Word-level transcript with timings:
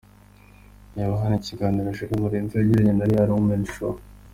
Reba 0.95 1.13
hano 1.21 1.35
ikiganiro 1.41 1.95
Jolie 1.97 2.21
Murenzi 2.21 2.53
yagiranye 2.55 2.93
na 2.95 3.05
Real 3.09 3.29
Women 3.35 3.63
Show. 3.73 3.95